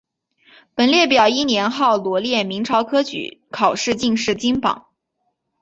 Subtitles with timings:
[0.73, 4.87] 本列表依年号罗列明朝科举考试进士金榜。